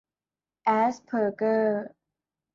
[0.63, 1.83] แอสเพอร์เกอร์